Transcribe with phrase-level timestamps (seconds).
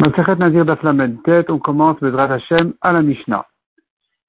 [0.00, 3.46] Masachet Nazir d'Aflamed Tête, on commence Bezrat Hashem à la Mishnah.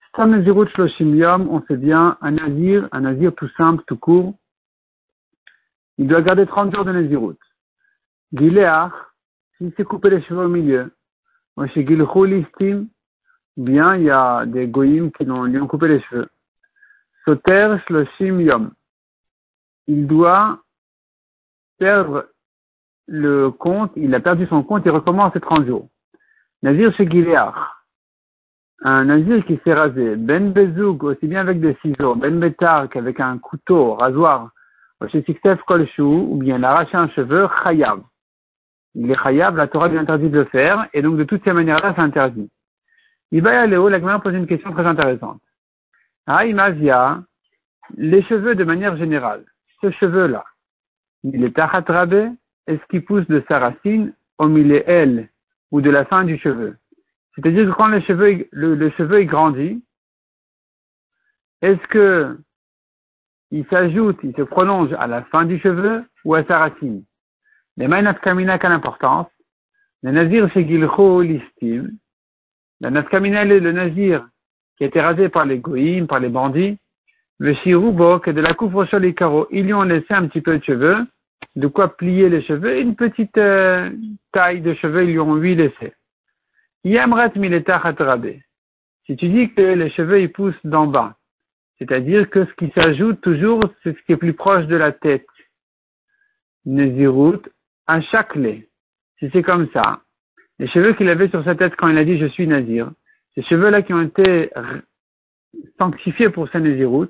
[0.10, 4.34] Stam Nazirut Shloshim Yom, on sait bien, un Nazir, un Nazir tout simple, tout court,
[5.97, 7.38] il doit garder 30 jours de Nazirut.
[8.34, 8.92] Gileach,
[9.57, 10.92] s'il s'est coupé les cheveux au milieu,
[11.74, 12.88] chez Gilchou Listim,
[13.56, 16.28] bien, il y a des goyim qui lui ont coupé les cheveux.
[17.24, 18.74] Soter Shloshim Yom,
[19.88, 20.60] il doit
[21.80, 22.26] perdre
[23.07, 25.89] le compte, il a perdu son compte, il recommence ses 30 jours.
[26.64, 27.55] Nazir chez Gileach.
[28.83, 33.19] Un nazir qui s'est rasé, ben bezoug, aussi bien avec des ciseaux, ben betar qu'avec
[33.19, 34.50] un couteau, rasoir,
[35.11, 38.02] chez Siksef kolchou, ou bien l'arracher un cheveu, chayab.
[38.95, 41.53] Il est chayab, la Torah lui interdit de le faire, et donc de toutes ces
[41.53, 42.50] manières-là, c'est interdit.
[43.31, 45.42] Ibaya Léo, la pose une question très intéressante.
[46.25, 47.23] Aïmazia,
[47.97, 49.45] les cheveux de manière générale,
[49.81, 50.44] ce cheveu-là,
[51.23, 52.30] il est tachatrabé,
[52.67, 55.30] est-ce qu'il pousse de sa racine au milieu elle
[55.72, 56.78] ou de la fin du cheveu?
[57.36, 59.84] C'est-à-dire que quand le cheveu, le, cheveu grandit,
[61.62, 62.38] est-ce que
[63.52, 67.04] il s'ajoute, il se prolonge à la fin du cheveu ou à sa racine?
[67.78, 67.88] Les
[68.22, 69.28] kamina quelle importance?
[70.04, 71.98] Le nazir chez Gilcho l'estime.
[72.80, 74.28] La nafkamina est le nazir
[74.78, 76.78] qui a été rasé par les goïms, par les bandits.
[77.38, 80.42] Le shirubo, que de la couvre sur les carreaux, ils lui ont laissé un petit
[80.42, 81.06] peu de cheveux
[81.56, 83.89] de quoi plier les cheveux, une petite euh,
[84.31, 85.94] taille de cheveux, ils lui ont lui laissé.
[86.83, 87.31] Yamrat
[89.06, 91.17] Si tu dis que les cheveux ils poussent d'en bas,
[91.78, 95.25] c'est-à-dire que ce qui s'ajoute toujours, c'est ce qui est plus proche de la tête.
[96.66, 97.42] Nezirut,
[97.88, 98.70] un chaclé.
[99.20, 100.02] Si c'est comme ça,
[100.59, 102.92] les cheveux qu'il avait sur sa tête quand il a dit je suis nazir,
[103.36, 104.52] ces cheveux-là qui ont été
[105.80, 107.09] sanctifiés pour sa Nezirut,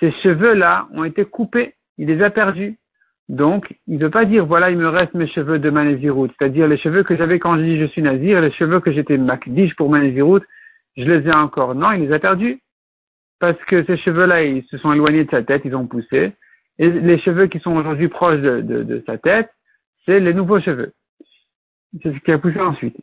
[0.00, 2.78] ces cheveux-là ont été coupés, il les a perdus.
[3.28, 6.68] Donc, il ne veut pas dire, voilà, il me reste mes cheveux de ma c'est-à-dire
[6.68, 9.74] les cheveux que j'avais quand je dis je suis nazir, les cheveux que j'étais makdish
[9.76, 10.02] pour ma
[10.96, 11.74] je les ai encore.
[11.74, 12.60] Non, il les a perdus.
[13.40, 16.32] Parce que ces cheveux-là, ils se sont éloignés de sa tête, ils ont poussé.
[16.78, 19.50] Et les cheveux qui sont aujourd'hui proches de, sa tête,
[20.04, 20.92] c'est les nouveaux cheveux.
[22.02, 22.96] C'est ce qui a poussé ensuite.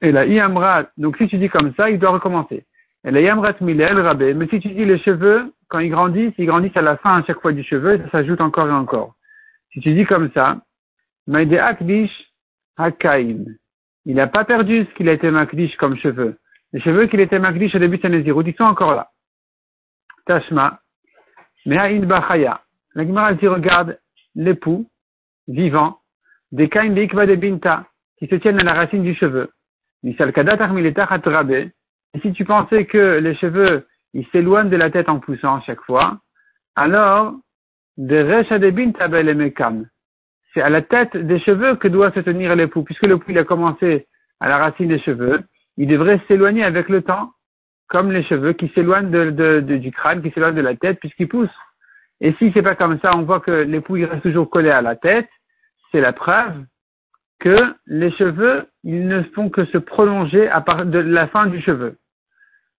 [0.00, 2.64] Et la yamrat, donc si tu dis comme ça, il doit recommencer.
[3.04, 6.46] Et la yamrat milel rabé, mais si tu dis les cheveux, quand ils grandissent, ils
[6.46, 9.14] grandissent à la fin à chaque fois du cheveu, et ça s'ajoute encore et encore.
[9.74, 10.62] Si tu dis comme ça,
[11.26, 12.12] Maïde Akdish.
[12.78, 16.38] Il n'a pas perdu ce qu'il a été Makdish comme cheveux.
[16.72, 19.10] Les cheveux qu'il était Makdish au début de sa ils sont encore là.
[20.26, 20.80] Tashma.
[21.66, 22.62] Mehaïn Bachaya.
[22.94, 23.98] La Gemara dit, regarde
[24.36, 24.88] l'époux
[25.48, 25.98] vivant
[26.52, 27.86] des Kain Beikva de Binta
[28.18, 29.50] qui se tiennent à la racine du cheveu.
[30.04, 30.12] Et
[32.20, 36.20] si tu pensais que les cheveux, ils s'éloignent de la tête en poussant chaque fois,
[36.76, 37.34] alors
[37.96, 39.52] de
[40.52, 42.82] C'est à la tête des cheveux que doit se tenir l'époux.
[42.82, 44.06] Puisque l'époux il a commencé
[44.40, 45.42] à la racine des cheveux,
[45.76, 47.32] il devrait s'éloigner avec le temps,
[47.88, 51.48] comme les cheveux qui s'éloignent du crâne, qui s'éloignent de la tête, puisqu'ils poussent.
[52.20, 54.82] Et si c'est pas comme ça, on voit que l'époux il reste toujours collé à
[54.82, 55.28] la tête,
[55.90, 56.64] c'est la preuve
[57.40, 61.60] que les cheveux, ils ne font que se prolonger à part de la fin du
[61.60, 61.98] cheveu.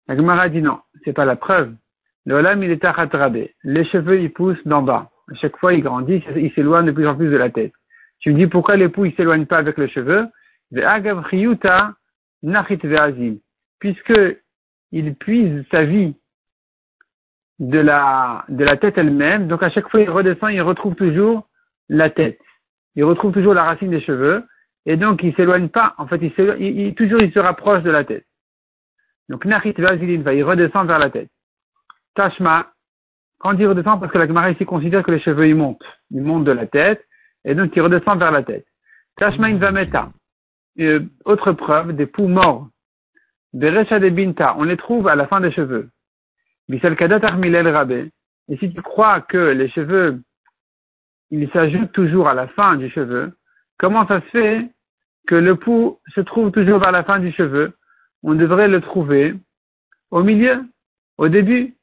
[0.07, 1.75] La Gemara dit non, c'est pas la preuve.
[2.25, 3.56] Le Olam, il est.
[3.63, 5.09] Les cheveux, ils poussent d'en bas.
[5.31, 7.74] À chaque fois, ils grandissent, ils s'éloignent de plus en plus de la tête.
[8.19, 10.28] Tu me dis pourquoi l'époux, il s'éloigne pas avec les cheveux?
[13.80, 14.19] Puisque
[14.91, 16.16] il puise sa vie
[17.59, 19.47] de la, de la tête elle-même.
[19.47, 21.47] Donc, à chaque fois, il redescend, il retrouve toujours
[21.90, 22.40] la tête.
[22.96, 24.44] Il retrouve toujours la racine des cheveux.
[24.86, 25.94] Et donc, il s'éloigne pas.
[25.97, 28.25] En fait, il, toujours, il se rapproche de la tête.
[29.30, 31.30] Donc, Nachit va, il redescend vers la tête.
[32.15, 32.71] Tashma,
[33.39, 36.21] quand il redescend, parce que la Gemara ici considère que les cheveux ils montent, ils
[36.21, 37.05] montent de la tête,
[37.43, 38.65] et donc il redescend vers la tête.
[39.17, 40.11] Tashma invameta,
[40.79, 42.69] euh, autre preuve, des poux morts,
[43.53, 45.89] des recha binta, on les trouve à la fin des cheveux.
[46.67, 48.11] Bisal kadat armilel rabé,
[48.49, 50.21] et si tu crois que les cheveux,
[51.31, 53.33] ils s'ajoutent toujours à la fin du cheveu,
[53.77, 54.69] comment ça se fait
[55.27, 57.73] que le pouls se trouve toujours vers la fin du cheveu?
[58.23, 59.35] On devrait le trouver
[60.11, 60.63] au milieu,
[61.18, 61.75] au début,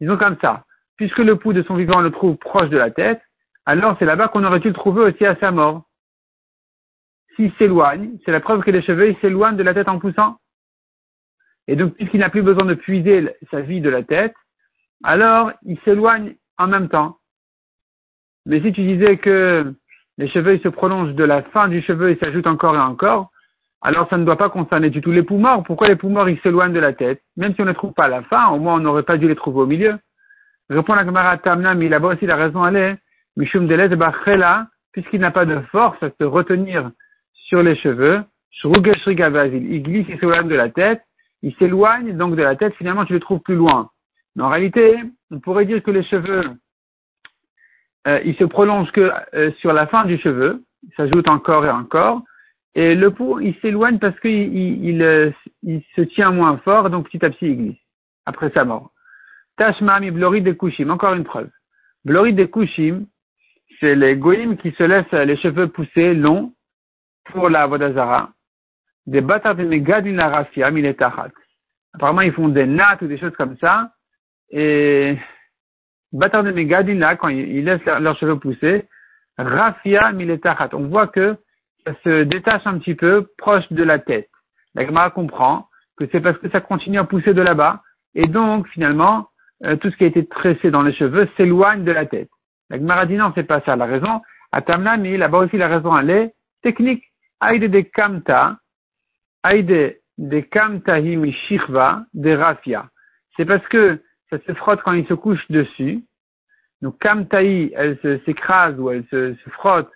[0.00, 0.64] ils ont comme ça.
[0.96, 3.20] Puisque le pouls de son vivant le trouve proche de la tête,
[3.66, 5.84] alors c'est là-bas qu'on aurait dû le trouver aussi à sa mort.
[7.36, 10.38] S'il s'éloigne, c'est la preuve que les cheveux s'éloignent de la tête en poussant.
[11.68, 14.34] Et donc, puisqu'il n'a plus besoin de puiser sa vie de la tête,
[15.04, 17.18] alors il s'éloigne en même temps.
[18.46, 19.74] Mais si tu disais que
[20.18, 23.30] les cheveux se prolongent de la fin du cheveu et s'ajoutent encore et encore,
[23.82, 25.62] alors ça ne doit pas concerner du tout les poux morts.
[25.62, 27.22] Pourquoi les poux morts, ils s'éloignent de la tête?
[27.36, 29.16] Même si on ne les trouve pas à la fin, au moins on n'aurait pas
[29.16, 29.98] dû les trouver au milieu.
[30.68, 32.96] Répond la Gemara Tamna, mais là-bas aussi la raison elle est,
[33.36, 36.90] Mishum Delez Bachela, puisqu'il n'a pas de force à se retenir
[37.32, 38.22] sur les cheveux,
[38.62, 41.02] il glisse, il s'éloigne de la tête,
[41.42, 43.90] il s'éloigne donc de la tête, finalement tu le trouves plus loin.
[44.36, 44.96] Mais en réalité,
[45.30, 46.44] on pourrait dire que les cheveux,
[48.06, 51.70] euh, ils se prolongent que euh, sur la fin du cheveu, il s'ajoute encore et
[51.70, 52.22] encore,
[52.74, 55.30] et le pot, il s'éloigne parce qu'il il, il, euh,
[55.62, 57.80] il, se tient moins fort, donc petit à petit il glisse,
[58.26, 58.92] après sa mort.
[59.56, 61.50] Tashmam et Blorid de Kushim, encore une preuve.
[62.04, 63.06] Blorid de Kushim,
[63.80, 66.54] c'est les goïms qui se laissent les cheveux pousser longs
[67.26, 68.30] pour la Vodazara.
[69.06, 70.70] Des bâtards de Megadin Rafia,
[71.92, 73.90] Apparemment, ils font des nattes ou des choses comme ça.
[74.50, 75.16] Et
[76.12, 78.86] bâtards de Megadin, là, quand ils laissent leurs cheveux pousser,
[79.36, 80.70] Rafia Miletachat.
[80.74, 81.36] On voit que
[81.86, 84.30] ça se détache un petit peu proche de la tête.
[84.74, 87.82] La Gemara comprend que c'est parce que ça continue à pousser de là-bas.
[88.14, 89.28] Et donc, finalement,
[89.64, 92.30] euh, tout ce qui a été tressé dans les cheveux s'éloigne de la tête.
[92.70, 93.76] La Gemara dit non, c'est pas ça.
[93.76, 94.20] La raison,
[94.52, 97.04] à Tamnami, là-bas aussi la raison, elle est technique.
[97.40, 98.58] Aïde de kamta,
[99.42, 102.88] aïde de kamtahi mishirva de rafia.
[103.36, 106.04] C'est parce que ça se frotte quand il se couche dessus.
[106.82, 109.90] Donc kamtahi, elle s'écrase ou elle se, frotte.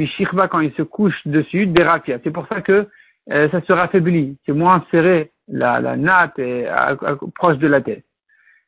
[0.00, 2.18] Mishirva quand il se couche dessus, de rafia.
[2.24, 2.88] C'est pour ça que
[3.30, 4.38] euh, ça se raffaiblit.
[4.46, 6.66] C'est moins serré, la, natte est
[7.34, 8.04] proche de la tête.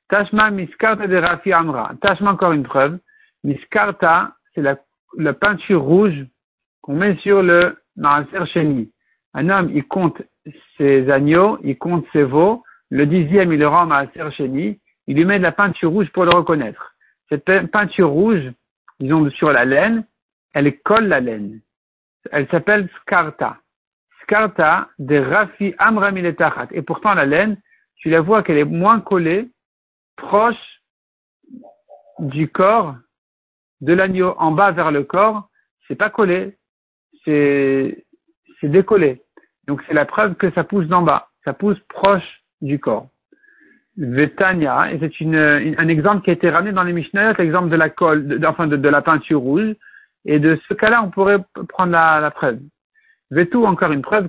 [0.09, 1.93] Tashma miskarta de rafia amra.
[2.03, 2.99] Tashma encore une preuve.
[3.45, 6.27] Miskarta, c'est la, peinture rouge
[6.83, 8.93] qu'on met sur le Maaser Sheni.
[9.33, 10.21] Un homme, il compte
[10.77, 15.25] ses agneaux, il compte ses veaux, le dixième, il le rend Maaser Sheni, il lui
[15.25, 16.95] met de la peinture rouge pour le reconnaître.
[17.31, 18.53] Cette peinture rouge,
[19.01, 20.05] disons sur la laine,
[20.53, 21.61] elle colle la laine.
[22.31, 23.59] Elle s'appelle Skarta.
[24.23, 26.69] Skarta de Rafi Amramiletachat.
[26.73, 27.61] Et pourtant, la laine,
[27.97, 29.51] tu la vois qu'elle est moins collée,
[30.17, 30.81] proche
[32.19, 32.95] du corps
[33.81, 35.49] de l'agneau en bas vers le corps,
[35.89, 36.57] c'est pas collé,
[37.25, 38.05] c'est,
[38.63, 39.21] décollé.
[39.67, 43.09] Donc c'est la preuve que ça pousse d'en bas, ça pousse proche du corps.
[43.97, 47.77] Vetania, et c'est une, un exemple qui a été ramené dans les Mishnayot, l'exemple de
[47.77, 49.75] la colle, enfin de, la peinture rouge,
[50.25, 52.61] et de ce cas-là, on pourrait prendre la, la preuve.
[53.31, 54.29] Vetu, encore une preuve,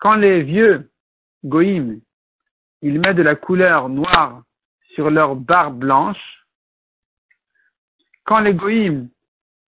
[0.00, 0.90] quand les vieux
[1.44, 2.00] goïm,
[2.82, 4.42] ils mettent de la couleur noire
[4.94, 6.44] sur leur barbe blanche.
[8.24, 9.08] Quand les goïms,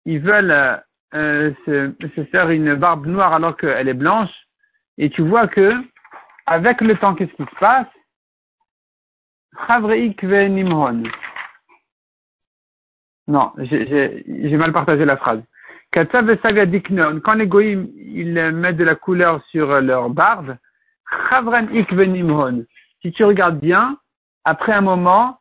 [0.05, 0.83] ils veulent
[1.15, 4.33] euh, se, faire une barbe noire alors qu'elle est blanche,
[4.99, 5.73] et tu vois que,
[6.47, 7.87] avec le temps, qu'est-ce qui se passe?
[13.27, 15.41] Non, j'ai mal partagé la phrase.
[15.93, 20.57] Quand les goïms, ils mettent de la couleur sur leur barbe,
[23.03, 23.99] si tu regardes bien,
[24.45, 25.39] après un moment,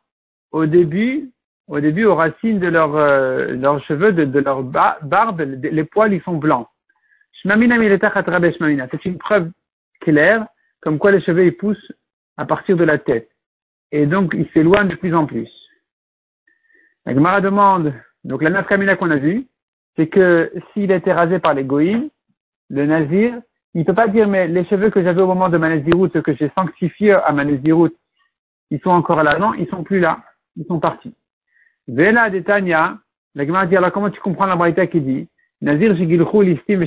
[0.52, 1.30] au début,
[1.66, 6.22] au début, aux racines de leurs euh, cheveux, de, de leur barbe, les poils, ils
[6.22, 6.68] sont blancs.
[7.42, 7.50] C'est
[9.04, 9.50] une preuve
[10.00, 10.46] claire,
[10.80, 11.92] comme quoi les cheveux, ils poussent
[12.36, 13.30] à partir de la tête.
[13.92, 15.50] Et donc, ils s'éloignent de plus en plus.
[17.06, 17.92] La Gemara demande,
[18.24, 19.46] donc la nafkamina qu'on a vue,
[19.96, 22.08] c'est que s'il a été rasé par les goïms,
[22.70, 23.40] le nazir,
[23.74, 26.18] il ne peut pas dire, mais les cheveux que j'avais au moment de ma ce
[26.18, 29.38] que j'ai sanctifié à ma ils sont encore là.
[29.38, 30.22] Non, ils sont plus là.
[30.56, 31.14] Ils sont partis.
[31.86, 32.98] Vela de Tanya,
[33.34, 35.28] la Gemara dit, alors comment tu comprends la braïta qui dit,
[35.60, 36.84] Nazir Shigilchu Listim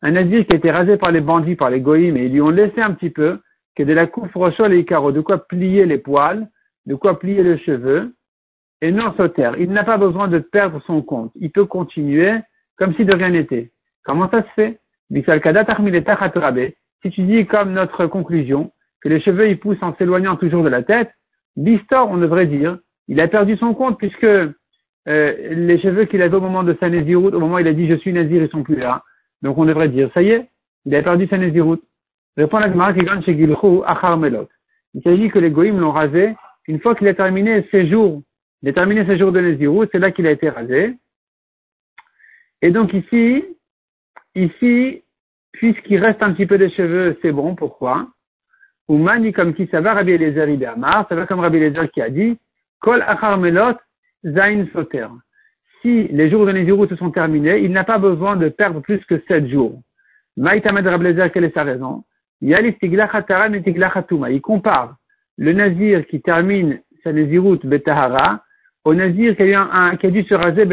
[0.00, 2.40] un Nazir qui a été rasé par les bandits, par les goïms, et ils lui
[2.40, 3.40] ont laissé un petit peu,
[3.74, 6.48] que de la coupe rochol et caro, de quoi plier les poils,
[6.86, 8.14] de quoi plier les cheveux,
[8.80, 9.50] et non sauter.
[9.58, 11.32] Il n'a pas besoin de perdre son compte.
[11.36, 12.34] Il peut continuer
[12.76, 13.72] comme si de rien n'était.
[14.04, 14.78] Comment ça se fait?
[15.10, 20.68] Si tu dis comme notre conclusion, que les cheveux ils poussent en s'éloignant toujours de
[20.68, 21.10] la tête,
[21.56, 24.52] Bistor, on devrait dire, il a perdu son compte puisque euh,
[25.06, 27.88] les cheveux qu'il avait au moment de sa Néziroute, au moment où il a dit
[27.88, 29.02] je suis Nazir, ils sont plus là.
[29.42, 30.48] Donc on devrait dire, ça y est,
[30.84, 31.82] il a perdu sa Néziroute.
[32.36, 33.34] Répond la qui chez.
[34.94, 36.36] Il s'agit que les Goïms l'ont rasé
[36.68, 38.22] une fois qu'il a terminé ses jours.
[38.64, 40.96] Terminé ses jours de Néziroute, c'est là qu'il a été rasé.
[42.60, 43.44] Et donc ici,
[44.34, 45.02] ici,
[45.52, 48.08] puisqu'il reste un petit peu de cheveux, c'est bon, pourquoi?
[48.88, 52.02] Ou mani comme qui ça va, Rabbi Eliezer Amar, ça va comme Rabbi Eliezer qui
[52.02, 52.36] a dit,
[52.80, 53.76] Kol achar melot
[54.24, 55.06] zain soter.
[55.82, 58.98] Si les jours de Nézirut se sont terminés, il n'a pas besoin de perdre plus
[59.04, 59.80] que sept jours.
[60.36, 62.04] Maïtamed Rabbi Eliezer, quelle est sa raison?
[62.40, 62.54] Il
[64.40, 64.96] compare
[65.36, 68.44] le nazir qui termine sa Nézirut betahara
[68.84, 70.66] au nazir qui a, un, qui a dû se raser.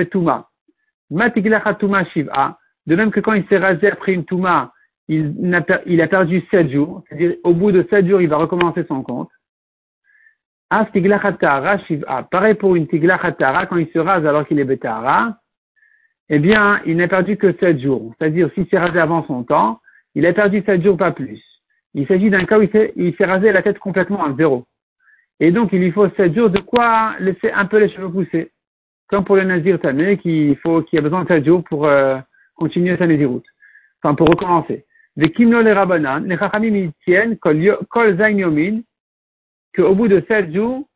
[1.12, 2.58] Matiglachatuma shiv'a.
[2.88, 4.72] De même que quand il s'est rasé après une touma,
[5.08, 9.04] il, a, perdu sept jours, c'est-à-dire au bout de sept jours, il va recommencer son
[9.04, 9.30] compte.
[10.72, 10.88] Ah,
[12.32, 15.38] Pareil pour une tiglachatara quand il se rase alors qu'il est betara.
[16.30, 18.14] eh bien, il n'a perdu que sept jours.
[18.18, 19.80] C'est-à-dire, s'il s'est rasé avant son temps,
[20.16, 21.42] il a perdu sept jours, pas plus.
[21.94, 24.66] Il s'agit d'un cas où il s'est rasé la tête complètement à zéro.
[25.39, 28.51] Et donc, il lui faut sept jours de quoi laisser un peu les cheveux pousser.
[29.08, 32.18] Comme pour le Nazir Tamé, qui faut, qui a besoin de sept jours pour euh,
[32.56, 33.46] continuer sa Naziroute.
[34.01, 34.86] Enfin, pour recommencer.
[35.18, 38.82] Les Kimno les Rabanan, les Chachamim, ils tiennent, Kol Zain
[39.75, 40.88] qu'au bout de sept jours,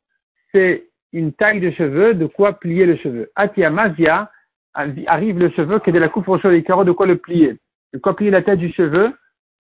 [0.53, 3.31] c'est une taille de cheveux, de quoi plier le cheveu.
[3.35, 4.31] Atia Mazia,
[4.73, 7.57] arrive le cheveu, qui est de la coupe au les carreaux, de quoi le plier.
[7.93, 9.13] De quoi plier la tête du cheveu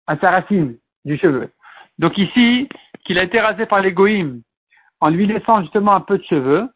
[0.06, 1.48] à sa racine du cheveu.
[1.98, 2.68] Donc ici,
[3.04, 3.92] qu'il a été rasé par les
[5.00, 6.68] en lui laissant justement un peu de cheveux,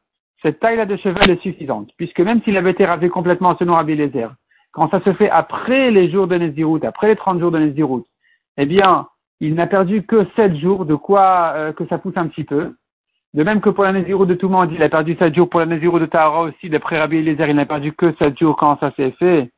[0.43, 1.91] cette taille-là de cheveux est suffisante.
[1.97, 4.29] Puisque même s'il avait été rasé complètement selon Rabbi Lézer,
[4.73, 8.05] quand ça se fait après les jours de Nézirut, après les 30 jours de Nézirut,
[8.57, 9.09] eh bien,
[9.41, 12.75] il n'a perdu que 7 jours, de quoi euh, que ça pousse un petit peu.
[13.35, 15.49] De même que pour la Nézirut de monde, il a perdu 7 jours.
[15.49, 18.57] Pour la Nézirut de Tahara aussi, d'après Rabbi Eliezer, il n'a perdu que 7 jours
[18.57, 19.51] quand ça s'est fait.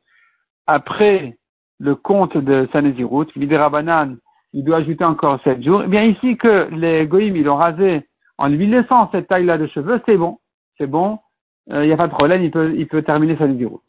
[0.67, 1.37] Après
[1.79, 4.17] le compte de sa Nézirut, Rabanan,
[4.53, 5.83] il doit ajouter encore 7 jours.
[5.85, 8.07] Eh bien, ici que les Goïm, ils l'ont rasé
[8.41, 10.39] en lui laissant cette taille-là de cheveux, c'est bon.
[10.77, 11.19] C'est bon.
[11.67, 13.79] Il n'y a pas de problème, il peut, il peut terminer sa Nézirut.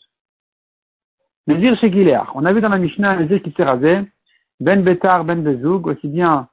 [1.47, 2.31] Nézir chez Gilear.
[2.35, 4.01] On a vu dans la Mishnah un Nézir qui s'est rasé,
[4.61, 6.49] Ben Betar, Ben Bezoug, aussi bien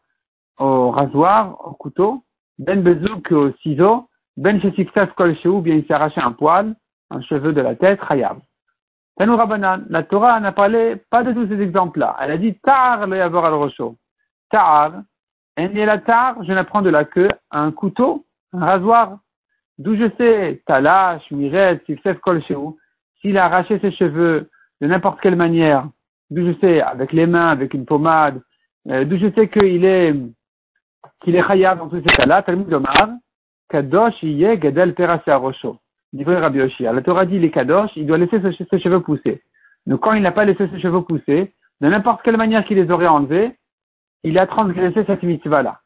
[0.58, 2.24] au rasoir, au couteau,
[2.58, 6.76] Ben Bezoug qu'au ciseau, Ben Shesiksas Kol ou bien il s'est arraché un poil,
[7.10, 8.40] un cheveu de la tête, Hayab.
[9.18, 12.16] Tanou Rabbanan, la Torah n'a parlé pas de tous ces exemples-là.
[12.22, 13.98] Elle a dit Tar le Yavor al Rosho.
[14.50, 15.04] Tar,
[15.68, 19.20] en la tar, je n'apprends de la queue un couteau, un rasoir.
[19.78, 22.42] D'où je sais, Talash, Miret, Siksef Kol
[23.22, 24.50] s'il a arraché ses cheveux
[24.82, 25.88] de n'importe quelle manière,
[26.30, 28.42] d'où je sais, avec les mains, avec une pommade,
[28.90, 30.16] euh, d'où je sais qu'il est,
[31.22, 33.10] qu'il est chayav dans tous ces cas-là, Talmud Omar,
[33.70, 35.78] Kadosh yé gadel perasé arosho.
[36.14, 36.92] Rabbi Oshia.
[36.92, 39.44] La Torah dit, il est Kadosh, il doit laisser ses, cheveux pousser.
[39.86, 42.90] Donc quand il n'a pas laissé ses cheveux pousser, de n'importe quelle manière qu'il les
[42.92, 43.56] aurait enlevés,
[44.24, 45.82] il a transgressé cette mitzvah-là.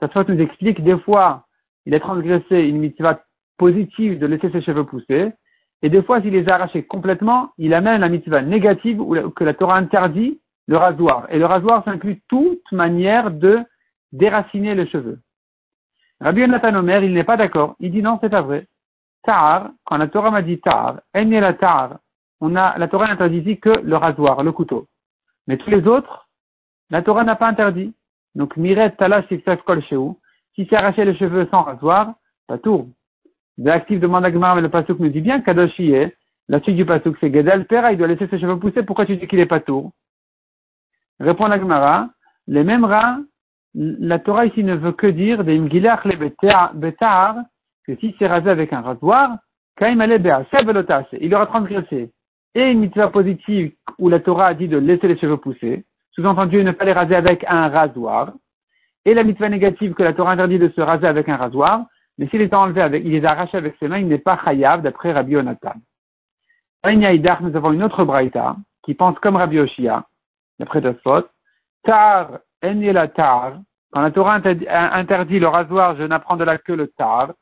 [0.00, 1.46] Cette nous explique, des fois,
[1.86, 3.20] il a transgressé une mitzvah
[3.58, 5.32] positive de laisser ses cheveux pousser,
[5.82, 9.02] et des fois, s'il les a arrachés complètement, il amène la mitzvah négative
[9.36, 11.26] que la Torah interdit le rasoir.
[11.28, 13.60] Et le rasoir, ça inclut toute manière de
[14.12, 15.20] déraciner les cheveux.
[16.20, 17.76] Rabbi Yonatan Omer, il n'est pas d'accord.
[17.80, 18.66] Il dit non, c'est pas vrai.
[19.24, 21.98] Tar, quand la Torah m'a dit tar, elle la tar,
[22.40, 24.86] on a, la Torah n'interdit que le rasoir, le couteau.
[25.46, 26.23] Mais tous les autres,
[26.94, 27.92] la Torah n'a pas interdit.
[28.36, 29.24] Donc, miret tala
[29.66, 29.82] kol
[30.54, 32.14] si c'est arraché les cheveux sans rasoir,
[32.46, 32.92] pas tourne.
[33.58, 36.16] L'actif demande à Gmar, mais le Pasuk nous dit bien Kadoshi est.
[36.48, 38.84] La suite du Pasuk, c'est Gedel Pera, il doit laisser ses cheveux pousser.
[38.84, 39.90] Pourquoi tu dis qu'il est pas tour?
[41.18, 42.10] Répond la Gemara,
[42.46, 43.18] les mêmes rats,
[43.74, 46.14] la Torah ici ne veut que dire des Mgilach le
[46.74, 47.38] Betar,
[47.88, 49.38] que si c'est rasé avec un rasoir,
[49.80, 52.12] il aura transgressé.
[52.54, 56.62] Et une mitzvah positive où la Torah a dit de laisser les cheveux pousser, sous-entendu
[56.62, 58.32] ne pas les raser avec un rasoir,
[59.04, 61.86] et la mitzvah négative que la Torah interdit de se raser avec un rasoir,
[62.18, 64.82] mais s'il est enlevé il les a arrachés avec ses mains, il n'est pas chayav
[64.82, 65.74] d'après Rabbi Onatan.
[66.84, 70.04] nous avons une autre braïta qui pense comme Rabbi Oshia,
[70.58, 71.26] d'après Tosfot.
[71.82, 73.58] Tar, en tar.
[73.92, 74.40] Quand la Torah
[74.92, 77.32] interdit le rasoir, je n'apprends de là que le tar.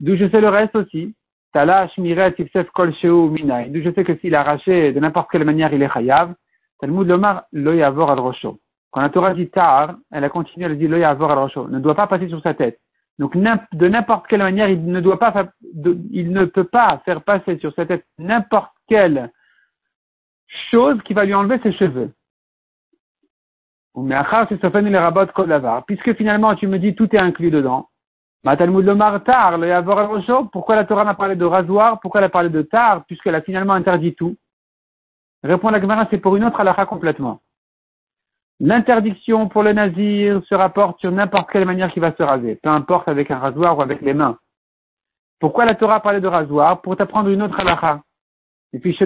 [0.00, 1.14] D'où je sais le reste aussi.
[1.52, 3.68] Talash, miret, ifsef, kol, minay.
[3.68, 6.34] D'où je sais que s'il a arraché de n'importe quelle manière, il est chayav.
[6.82, 8.58] Talmud lomar, lo yavor al rosho.
[8.90, 11.68] Quand la Torah dit tar, elle a continué, elle dit lo yavor al rosho.
[11.68, 12.80] Ne doit pas passer sur sa tête.
[13.20, 15.00] Donc de n'importe quelle manière, il ne
[16.44, 19.30] peut pas faire passer sur sa tête n'importe quelle
[20.72, 22.12] chose qui va lui enlever ses cheveux.
[25.86, 27.90] Puisque finalement tu me dis tout est inclus dedans.
[30.52, 32.00] Pourquoi la Torah m'a parlé de rasoir?
[32.00, 34.36] Pourquoi elle a parlé de tar Puisqu'elle a finalement interdit tout.
[35.42, 37.40] Répond la Gemara, c'est pour une autre halakha complètement.
[38.60, 42.68] L'interdiction pour le nazir se rapporte sur n'importe quelle manière qu'il va se raser, peu
[42.68, 44.38] importe avec un rasoir ou avec les mains.
[45.40, 46.80] Pourquoi la Torah parlait de rasoir?
[46.82, 48.02] Pour t'apprendre une autre halakha.
[48.72, 48.96] Et puis,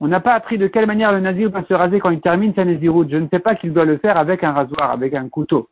[0.00, 2.54] on n'a pas appris de quelle manière le nazir va se raser quand il termine
[2.54, 3.10] sa naziroute.
[3.10, 5.68] Je ne sais pas qu'il doit le faire avec un rasoir, avec un couteau.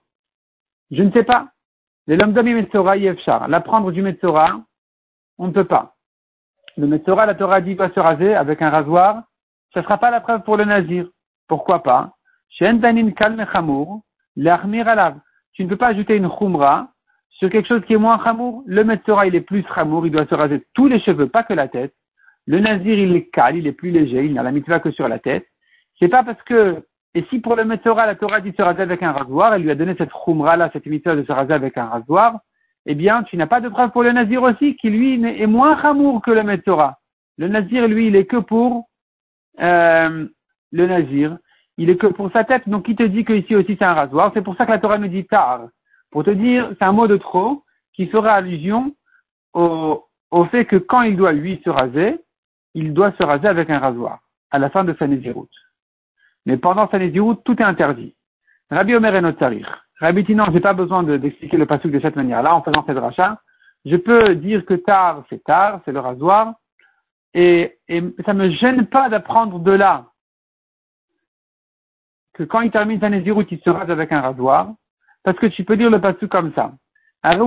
[0.90, 1.48] Je ne sais pas.
[2.06, 3.48] Les l'omdami metzora yefshar.
[3.48, 4.60] L'apprendre du metzora,
[5.38, 5.91] on ne peut pas.
[6.76, 9.22] Le metzora, la Torah dit, va se raser avec un rasoir
[9.72, 11.06] ce ne sera pas la preuve pour le nazir.
[11.48, 12.12] Pourquoi pas?
[12.58, 12.78] Tu ne
[15.68, 16.88] peux pas ajouter une khumra
[17.30, 18.62] sur quelque chose qui est moins chamour.
[18.66, 21.54] Le metzora, il est plus chamour, il doit se raser tous les cheveux, pas que
[21.54, 21.94] la tête.
[22.46, 25.08] Le nazir, il est calme, il est plus léger, il n'a la mitzvah que sur
[25.08, 25.46] la tête.
[25.98, 29.02] C'est pas parce que, et si pour le metzora, la Torah dit se raser avec
[29.02, 31.78] un rasoir, elle lui a donné cette khumra là, cette mitzvah de se raser avec
[31.78, 32.40] un rasoir,
[32.86, 35.74] eh bien, tu n'as pas de preuve pour le Nazir aussi, qui lui est moins
[35.74, 36.98] ramour que le Metzora.
[37.38, 38.88] Le Nazir, lui, il est que pour
[39.60, 40.26] euh,
[40.72, 41.38] le Nazir.
[41.78, 42.68] Il est que pour sa tête.
[42.68, 44.78] Donc, qui te dit que ici aussi c'est un rasoir C'est pour ça que la
[44.78, 45.68] Torah nous dit tard.
[46.10, 48.94] Pour te dire, c'est un mot de trop qui fera allusion
[49.54, 50.04] au,
[50.50, 52.18] fait que quand il doit, lui, se raser,
[52.74, 54.20] il doit se raser avec un rasoir
[54.50, 55.50] à la fin de sa Néziroute.
[56.46, 58.14] Mais pendant sa Néziroute, tout est interdit.
[58.70, 59.22] Rabbi Omer et.
[60.02, 62.98] Rabbi dit non, j'ai pas besoin d'expliquer le passage de cette manière-là en faisant cette
[62.98, 63.40] rachat.
[63.84, 66.54] Je peux dire que tard, c'est tard, c'est le rasoir.
[67.34, 70.06] Et, et ça me gêne pas d'apprendre de là
[72.34, 74.72] que quand il termine sa Néziroute, il se rase avec un rasoir.
[75.22, 76.72] Parce que tu peux dire le passage comme ça.
[77.22, 77.38] Un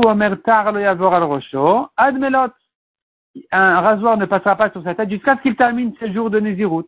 [3.81, 6.85] rasoir ne passera pas sur sa tête jusqu'à ce qu'il termine ses jours de Nézirut.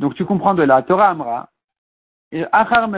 [0.00, 1.49] Donc tu comprends de là, Torah Amra.
[2.52, 2.88] Achar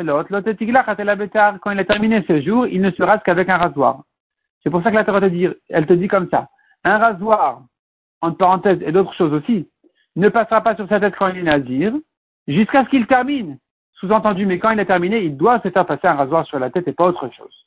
[1.61, 4.03] quand il a terminé ses jours, il ne se rase qu'avec un rasoir.
[4.63, 6.49] C'est pour ça que la Torah te dit, elle te dit comme ça.
[6.85, 7.63] Un rasoir,
[8.21, 9.69] entre parenthèses, et d'autres choses aussi,
[10.17, 11.95] ne passera pas sur sa tête quand il est nazir,
[12.47, 13.59] jusqu'à ce qu'il termine.
[13.95, 16.71] Sous-entendu, mais quand il est terminé, il doit se faire passer un rasoir sur la
[16.71, 17.67] tête et pas autre chose.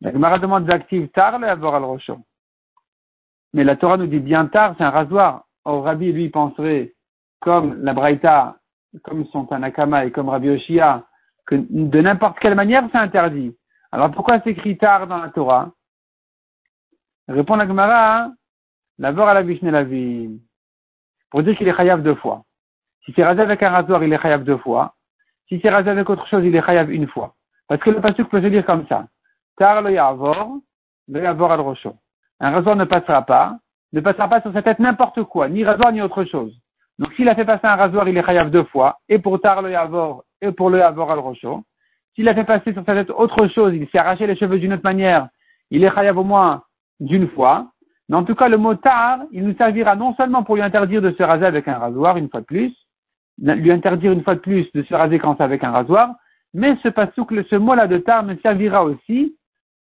[0.00, 2.22] La Gemara demande d'active tard le al rochon.
[3.54, 5.44] Mais la Torah nous dit bien tard, c'est un rasoir.
[5.64, 6.92] Or, Rabbi, lui, penserait,
[7.40, 8.56] comme la Braïta,
[9.02, 11.04] comme son Tanakama et comme Rabbi Oshia,
[11.46, 13.56] que de n'importe quelle manière, c'est interdit.
[13.92, 15.70] Alors, pourquoi c'est écrit tard dans la Torah?
[17.28, 18.30] Répond la Gemara,
[18.98, 20.40] l'avor à la Vishne la vie.
[21.30, 22.44] Pour dire qu'il est chayav deux fois.
[23.04, 24.94] Si c'est rasé avec un rasoir, il est chayav deux fois.
[25.48, 27.34] Si c'est rasé avec autre chose, il est chayav une fois.
[27.68, 29.06] Parce que le pasuk peut se dire comme ça.
[29.56, 30.58] Tar le yavor,
[31.08, 31.96] le yavor al rocho
[32.40, 33.58] un rasoir ne passera pas,
[33.92, 36.54] ne passera pas sur sa tête n'importe quoi, ni rasoir ni autre chose.
[36.98, 39.62] Donc s'il a fait passer un rasoir, il est chayav deux fois, et pour tar
[39.62, 41.64] le yavor, et pour le yavor al rocho.
[42.14, 44.74] S'il a fait passer sur sa tête autre chose, il s'est arraché les cheveux d'une
[44.74, 45.28] autre manière,
[45.70, 46.62] il est chayav au moins
[47.00, 47.70] d'une fois.
[48.08, 51.02] Mais en tout cas, le mot tar, il nous servira non seulement pour lui interdire
[51.02, 52.72] de se raser avec un rasoir une fois de plus,
[53.38, 56.14] lui interdire une fois de plus de se raser quand c'est avec un rasoir,
[56.52, 59.36] mais ce ce mot-là de tar me servira aussi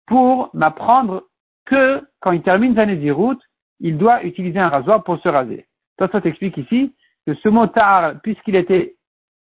[0.08, 1.24] pour m'apprendre
[1.66, 3.38] que quand il termine sa Nézirut,
[3.80, 5.68] il doit utiliser un rasoir pour se raser.
[5.98, 6.94] Toi, ça t'explique ici
[7.26, 8.96] que ce mot tar, puisqu'il était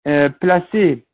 [0.06, 1.06] euh, placé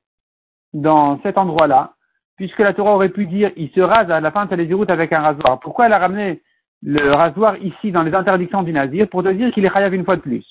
[0.72, 1.94] dans cet endroit-là,
[2.36, 4.86] puisque la Torah aurait pu dire il se rase à la fin de sa Nézirut
[4.88, 6.42] avec un rasoir, pourquoi elle a ramené
[6.82, 9.08] le rasoir ici dans les interdictions du Nazir?
[9.08, 10.44] Pour te dire qu'il est chayav une fois de plus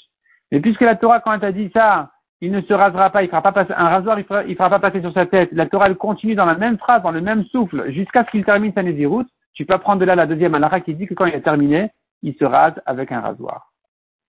[0.51, 3.29] Mais puisque la Torah, quand elle t'a dit ça, il ne se rasera pas, il
[3.29, 5.49] fera pas passer, un rasoir, il fera, pas passer sur sa tête.
[5.51, 8.45] La Torah, elle continue dans la même phrase, dans le même souffle, jusqu'à ce qu'il
[8.45, 9.25] termine sa Nézirut
[9.59, 11.91] tu peux prendre de là la deuxième halakha qui dit que quand il est terminé,
[12.21, 13.68] il se rase avec un rasoir.